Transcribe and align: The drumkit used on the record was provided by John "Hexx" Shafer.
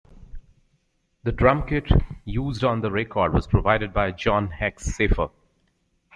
The 1.21 1.31
drumkit 1.31 1.91
used 2.25 2.63
on 2.63 2.81
the 2.81 2.89
record 2.89 3.35
was 3.35 3.45
provided 3.45 3.93
by 3.93 4.09
John 4.11 4.49
"Hexx" 4.59 4.95
Shafer. 4.97 5.29